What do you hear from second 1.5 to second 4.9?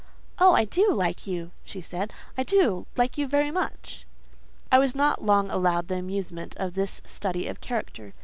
said she; "I do like you very much." I